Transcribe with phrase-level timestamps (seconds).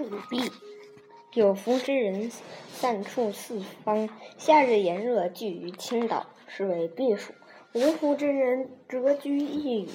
[0.00, 0.50] 蜀避。
[1.34, 2.30] 有福之人
[2.70, 7.32] 散处四方，夏日炎热聚于青岛，是为避暑；
[7.74, 9.86] 无福之人蛰居一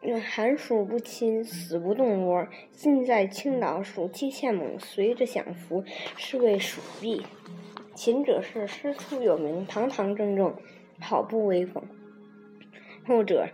[0.00, 2.48] 隅，寒暑不侵，死不动窝。
[2.72, 5.84] 近在青岛，暑气欠猛，随着享福，
[6.16, 7.24] 是谓暑避。
[7.94, 10.56] 前者是师出有名，堂堂正正，
[11.00, 11.84] 好不威风；
[13.06, 13.48] 后者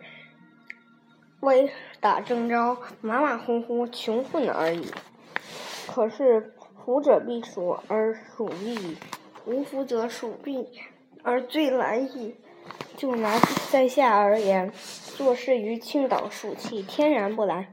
[1.41, 1.71] 为
[2.01, 4.87] 打正招，马马虎虎，穷混而已。
[5.89, 8.97] 可是福者必暑，而暑避；
[9.47, 10.69] 无福则暑避，
[11.25, 12.37] 而最难矣。
[12.97, 13.39] 就拿
[13.71, 14.71] 在下而言，
[15.17, 17.73] 做事于青岛，暑气天然不来，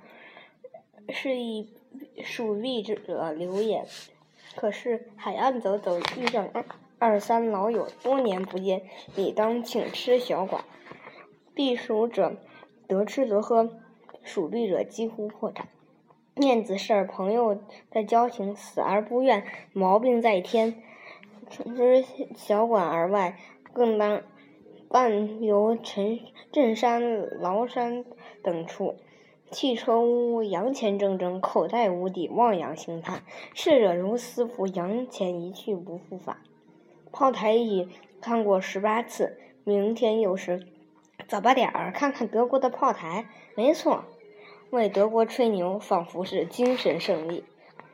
[1.09, 1.73] 是以
[2.23, 3.85] 暑避者流也。
[4.55, 6.63] 可是海岸走走，遇上二
[6.99, 8.83] 二三老友，多年不见，
[9.15, 10.59] 理当请吃小寡。
[11.53, 12.37] 避暑者
[12.87, 13.69] 得吃得喝，
[14.23, 15.67] 暑避者几乎破产。
[16.35, 17.57] 面子事儿，朋友
[17.89, 20.81] 的交情，死而不怨，毛病在天。
[21.49, 22.03] 除之
[22.35, 23.37] 小馆而外，
[23.71, 24.21] 更当
[24.89, 26.19] 伴游陈
[26.51, 27.01] 镇山、
[27.41, 28.03] 崂山
[28.43, 28.95] 等处。
[29.51, 33.23] 汽车呜呜，洋钱铮铮，口袋无底，望洋兴叹。
[33.53, 36.37] 逝者如斯夫，洋钱一去不复返。
[37.13, 37.87] 炮台已
[38.19, 40.67] 看过十八次，明天又是
[41.29, 43.29] 早八点儿，看看德国的炮台。
[43.55, 44.03] 没错，
[44.71, 47.43] 为德国吹牛，仿佛是精神胜利。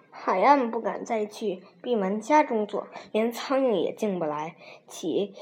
[0.09, 4.55] 海岸不敢再去，闭门家中坐，连苍蝇也进不来。
[4.87, 5.33] 起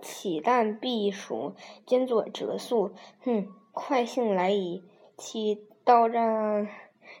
[0.00, 1.54] 起蛋避暑，
[1.86, 2.92] 兼作折宿。
[3.20, 4.84] 哼，快信来矣！
[5.16, 6.68] 起到站，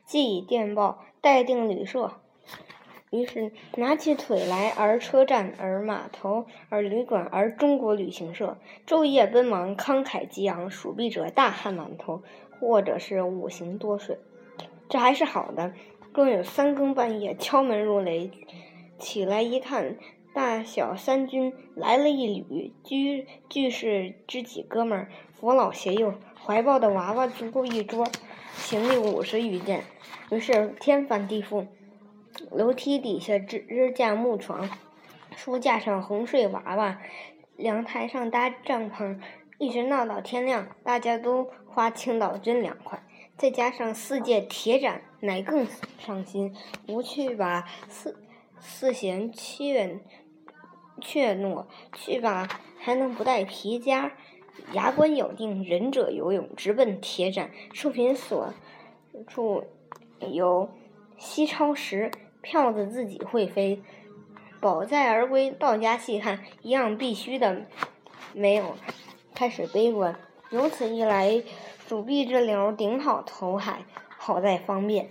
[0.04, 2.12] 寄以电报，待定旅社。
[3.10, 10.70] 于是拿起腿来，而车站，而码头，而旅馆，而中国旅行社，昼夜奔忙，慷慨激昂。
[10.70, 12.22] 鼠避者大汗满头，
[12.60, 14.18] 或者是五行多水，
[14.88, 15.72] 这还是好的。
[16.12, 18.30] 更有三更半夜敲门如雷，
[18.98, 19.96] 起来一看，
[20.34, 26.14] 大小三军来了一旅，居俱是知己哥们儿，扶老携幼。
[26.44, 28.06] 怀抱的娃娃足够一桌，
[28.54, 29.84] 行李五十余件。
[30.30, 31.66] 于是天翻地覆，
[32.50, 34.68] 楼梯底下支架木床，
[35.36, 37.00] 书架上哄睡娃娃，
[37.56, 39.20] 阳台上搭帐篷，
[39.58, 40.68] 一直闹到天亮。
[40.82, 43.02] 大家都花青岛真凉快。
[43.36, 45.66] 再加上四件铁盏，乃更
[45.98, 46.54] 伤心。
[46.86, 48.16] 不去吧，四
[48.58, 50.00] 四贤怯
[51.00, 54.12] 怯懦；去吧，还能不带皮夹。
[54.72, 57.50] 牙关咬定，忍者游泳直奔铁斩。
[57.72, 58.52] 收品所
[59.28, 59.64] 处
[60.20, 60.68] 有
[61.16, 62.10] 西超石，
[62.42, 63.82] 票子自己会飞。
[64.60, 67.66] 保载而归，到家细看，一样必须的
[68.32, 68.76] 没有。
[69.34, 70.16] 开始悲观。
[70.50, 71.42] 由此一来，
[71.86, 73.84] 主币这流顶好投海，
[74.16, 75.10] 好在方便。